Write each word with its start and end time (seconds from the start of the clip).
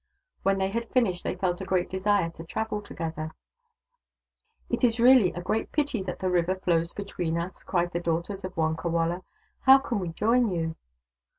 When 0.41 0.57
they 0.57 0.69
had 0.69 0.89
finished 0.89 1.23
they 1.23 1.35
felt 1.35 1.61
a 1.61 1.63
great 1.63 1.87
desire 1.87 2.31
to 2.31 2.43
travel 2.43 2.81
together. 2.81 3.35
"It 4.67 4.83
is 4.83 4.99
really 4.99 5.31
a 5.33 5.43
great 5.43 5.71
pity 5.71 6.01
that 6.01 6.17
the 6.17 6.31
river 6.31 6.55
flows 6.55 6.91
between 6.91 7.37
us," 7.37 7.61
cried 7.61 7.91
the 7.91 7.99
daughters 7.99 8.43
of 8.43 8.55
Wonkawala." 8.57 9.21
How 9.67 9.77
can 9.77 9.99
we 9.99 10.09
join 10.09 10.49
you 10.49 10.75